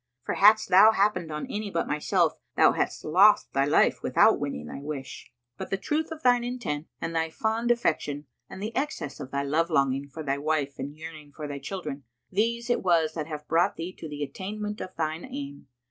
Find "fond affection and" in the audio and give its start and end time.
7.29-8.63